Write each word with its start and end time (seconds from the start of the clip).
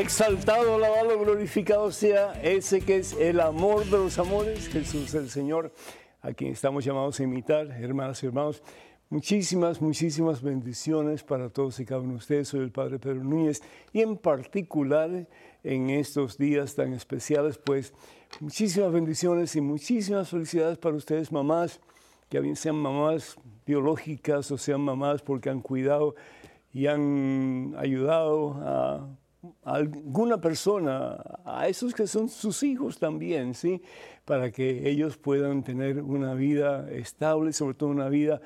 Exaltado, 0.00 0.76
alabado, 0.76 1.18
glorificado 1.18 1.92
sea 1.92 2.32
ese 2.42 2.80
que 2.80 2.96
es 2.96 3.12
el 3.12 3.38
amor 3.38 3.84
de 3.84 3.98
los 3.98 4.18
amores, 4.18 4.68
Jesús 4.68 5.12
el 5.14 5.28
Señor, 5.28 5.72
a 6.22 6.32
quien 6.32 6.52
estamos 6.52 6.84
llamados 6.84 7.20
a 7.20 7.22
imitar, 7.22 7.68
hermanas 7.68 8.22
y 8.22 8.26
hermanos. 8.26 8.62
Muchísimas, 9.08 9.82
muchísimas 9.82 10.40
bendiciones 10.40 11.24
para 11.24 11.48
todos 11.48 11.80
y 11.80 11.84
cada 11.84 12.00
uno 12.00 12.12
de 12.12 12.18
ustedes. 12.18 12.48
Soy 12.48 12.60
el 12.60 12.70
Padre 12.70 12.98
Pedro 12.98 13.24
Núñez 13.24 13.60
y 13.92 14.02
en 14.02 14.16
particular 14.16 15.26
en 15.64 15.90
estos 15.90 16.38
días 16.38 16.76
tan 16.76 16.92
especiales, 16.92 17.58
pues 17.58 17.92
muchísimas 18.38 18.92
bendiciones 18.92 19.56
y 19.56 19.60
muchísimas 19.60 20.28
felicidades 20.28 20.78
para 20.78 20.94
ustedes, 20.94 21.32
mamás, 21.32 21.80
que 22.28 22.38
bien 22.38 22.54
sean 22.54 22.76
mamás 22.76 23.36
biológicas 23.66 24.50
o 24.52 24.58
sean 24.58 24.80
mamás 24.82 25.22
porque 25.22 25.50
han 25.50 25.60
cuidado 25.60 26.14
y 26.72 26.86
han 26.86 27.74
ayudado 27.78 28.54
a 28.62 29.08
alguna 29.64 30.40
persona, 30.40 31.18
a 31.44 31.68
esos 31.68 31.94
que 31.94 32.06
son 32.06 32.28
sus 32.28 32.62
hijos 32.62 32.98
también, 32.98 33.54
¿sí? 33.54 33.82
Para 34.24 34.50
que 34.50 34.88
ellos 34.88 35.16
puedan 35.16 35.62
tener 35.62 36.02
una 36.02 36.34
vida 36.34 36.90
estable, 36.90 37.52
sobre 37.52 37.74
todo 37.74 37.90
una 37.90 38.08
vida 38.08 38.40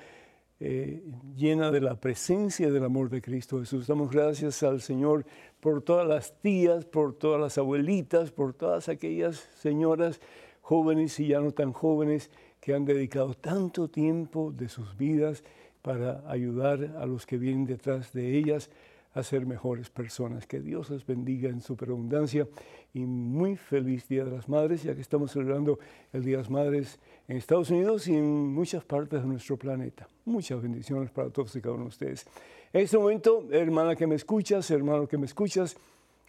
eh, 0.60 1.02
llena 1.36 1.70
de 1.70 1.80
la 1.80 1.96
presencia 1.96 2.70
del 2.70 2.84
amor 2.84 3.10
de 3.10 3.20
Cristo 3.20 3.58
Jesús. 3.58 3.86
Damos 3.86 4.10
gracias 4.10 4.62
al 4.62 4.80
Señor 4.80 5.26
por 5.60 5.82
todas 5.82 6.06
las 6.06 6.40
tías, 6.40 6.84
por 6.84 7.14
todas 7.14 7.40
las 7.40 7.58
abuelitas, 7.58 8.30
por 8.30 8.54
todas 8.54 8.88
aquellas 8.88 9.36
señoras 9.58 10.20
jóvenes 10.60 11.18
y 11.18 11.28
ya 11.28 11.40
no 11.40 11.50
tan 11.50 11.72
jóvenes 11.72 12.30
que 12.60 12.72
han 12.72 12.84
dedicado 12.84 13.34
tanto 13.34 13.88
tiempo 13.88 14.52
de 14.52 14.68
sus 14.68 14.96
vidas 14.96 15.44
para 15.82 16.22
ayudar 16.30 16.96
a 16.98 17.04
los 17.04 17.26
que 17.26 17.36
vienen 17.36 17.66
detrás 17.66 18.12
de 18.12 18.38
ellas 18.38 18.70
a 19.14 19.22
ser 19.22 19.46
mejores 19.46 19.88
personas. 19.90 20.46
Que 20.46 20.60
Dios 20.60 20.90
les 20.90 21.06
bendiga 21.06 21.48
en 21.48 21.60
superabundancia 21.60 22.46
y 22.92 23.06
muy 23.06 23.56
feliz 23.56 24.06
Día 24.08 24.24
de 24.24 24.32
las 24.32 24.48
Madres, 24.48 24.82
ya 24.82 24.94
que 24.94 25.00
estamos 25.00 25.32
celebrando 25.32 25.78
el 26.12 26.24
Día 26.24 26.36
de 26.36 26.42
las 26.42 26.50
Madres 26.50 26.98
en 27.28 27.36
Estados 27.36 27.70
Unidos 27.70 28.06
y 28.08 28.16
en 28.16 28.52
muchas 28.52 28.84
partes 28.84 29.22
de 29.22 29.26
nuestro 29.26 29.56
planeta. 29.56 30.08
Muchas 30.24 30.60
bendiciones 30.60 31.10
para 31.10 31.30
todos 31.30 31.54
y 31.56 31.60
cada 31.60 31.74
uno 31.74 31.84
de 31.84 31.88
ustedes. 31.88 32.26
En 32.72 32.82
este 32.82 32.98
momento, 32.98 33.46
hermana 33.50 33.94
que 33.94 34.06
me 34.06 34.16
escuchas, 34.16 34.70
hermano 34.70 35.06
que 35.06 35.16
me 35.16 35.26
escuchas, 35.26 35.76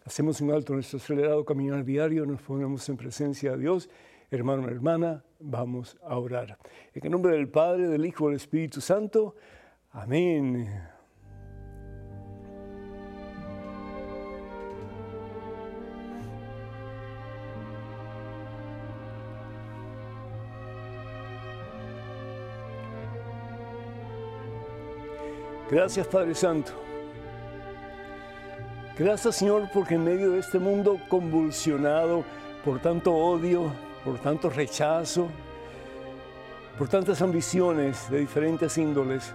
hacemos 0.06 0.40
un 0.42 0.52
alto 0.52 0.74
en 0.74 0.78
nuestro 0.78 0.98
acelerado 0.98 1.44
caminar 1.44 1.84
diario, 1.84 2.26
nos 2.26 2.42
ponemos 2.42 2.88
en 2.88 2.98
presencia 2.98 3.54
de 3.54 3.58
Dios. 3.58 3.90
Hermano, 4.30 4.68
hermana, 4.68 5.24
vamos 5.40 5.98
a 6.04 6.18
orar. 6.18 6.58
En 6.94 7.06
el 7.06 7.12
nombre 7.12 7.34
del 7.36 7.48
Padre, 7.48 7.88
del 7.88 8.06
Hijo 8.06 8.28
del 8.28 8.36
Espíritu 8.36 8.82
Santo. 8.82 9.36
Amén. 9.92 10.95
Gracias 25.70 26.06
Padre 26.08 26.36
Santo. 26.36 26.72
Gracias 28.98 29.38
Señor 29.38 29.68
porque 29.74 29.96
en 29.96 30.04
medio 30.04 30.32
de 30.32 30.40
este 30.40 30.60
mundo 30.60 31.00
convulsionado 31.08 32.24
por 32.64 32.80
tanto 32.80 33.14
odio, 33.14 33.72
por 34.04 34.20
tanto 34.20 34.50
rechazo, 34.50 35.28
por 36.78 36.88
tantas 36.88 37.22
ambiciones 37.22 38.10
de 38.10 38.20
diferentes 38.20 38.78
índoles, 38.78 39.34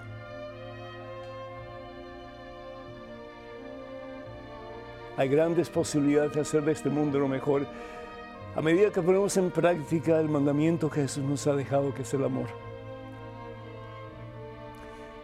hay 5.17 5.29
grandes 5.29 5.69
posibilidades 5.69 6.33
de 6.33 6.41
hacer 6.41 6.63
de 6.63 6.73
este 6.73 6.91
mundo 6.91 7.19
lo 7.19 7.29
mejor 7.29 7.67
a 8.55 8.63
medida 8.63 8.91
que 8.91 9.03
ponemos 9.03 9.37
en 9.37 9.51
práctica 9.51 10.19
el 10.19 10.29
mandamiento 10.29 10.91
que 10.91 11.03
Jesús 11.03 11.25
nos 11.25 11.47
ha 11.47 11.55
dejado, 11.55 11.95
que 11.95 12.03
es 12.03 12.15
el 12.15 12.25
amor. 12.25 12.70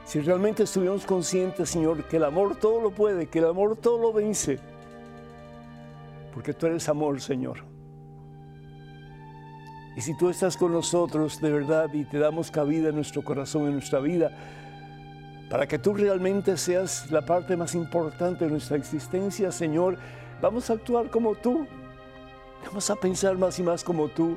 Si 0.07 0.21
realmente 0.21 0.63
estuviéramos 0.63 1.05
conscientes, 1.05 1.69
Señor, 1.69 2.05
que 2.05 2.19
el 2.19 2.25
amor 2.25 2.55
todo 2.55 2.81
lo 2.81 2.93
puede, 2.93 3.27
que 3.27 3.41
el 3.41 3.47
amor 3.47 3.77
todo 3.77 3.99
lo 3.99 4.13
vence, 4.13 4.61
porque 6.33 6.55
tú 6.55 6.67
eres 6.67 6.89
amor, 6.89 7.21
Señor. 7.21 7.65
Y 9.97 10.01
si 10.01 10.17
tú 10.17 10.31
estás 10.31 10.57
con 10.57 10.71
nosotros 10.71 11.41
de 11.41 11.51
verdad 11.51 11.93
y 11.93 12.05
te 12.05 12.21
damos 12.21 12.53
cabida 12.53 12.91
en 12.91 12.95
nuestro 12.95 13.25
corazón, 13.25 13.67
en 13.67 13.73
nuestra 13.73 13.99
vida, 13.99 14.31
para 15.51 15.67
que 15.67 15.77
tú 15.77 15.93
realmente 15.93 16.57
seas 16.57 17.11
la 17.11 17.27
parte 17.27 17.57
más 17.57 17.75
importante 17.75 18.45
de 18.45 18.51
nuestra 18.53 18.77
existencia, 18.77 19.51
Señor, 19.51 19.99
vamos 20.41 20.71
a 20.71 20.75
actuar 20.75 21.11
como 21.11 21.35
tú. 21.35 21.67
Vamos 22.65 22.89
a 22.91 22.95
pensar 22.95 23.37
más 23.37 23.59
y 23.59 23.65
más 23.65 23.83
como 23.83 24.07
tú. 24.07 24.37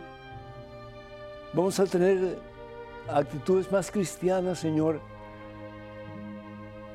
Vamos 1.54 1.80
a 1.80 1.86
tener 1.86 2.40
actitudes 3.08 3.72
más 3.72 3.92
cristianas, 3.92 4.58
Señor 4.58 5.00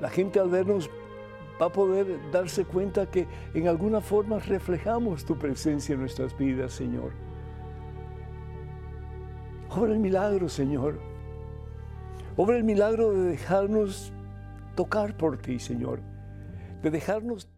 la 0.00 0.08
gente 0.08 0.40
al 0.40 0.48
vernos 0.48 0.90
va 1.60 1.66
a 1.66 1.72
poder 1.72 2.18
darse 2.32 2.64
cuenta 2.64 3.10
que 3.10 3.26
en 3.54 3.68
alguna 3.68 4.00
forma 4.00 4.38
reflejamos 4.38 5.24
tu 5.24 5.38
presencia 5.38 5.94
en 5.94 6.00
nuestras 6.00 6.36
vidas, 6.36 6.72
Señor. 6.72 7.12
Obra 9.70 9.92
el 9.92 10.00
milagro, 10.00 10.48
Señor. 10.48 11.00
Obra 12.36 12.56
el 12.56 12.64
milagro 12.64 13.12
de 13.12 13.30
dejarnos 13.30 14.12
tocar 14.74 15.16
por 15.16 15.38
ti, 15.38 15.58
Señor. 15.58 16.00
De 16.82 16.90
dejarnos 16.90 17.48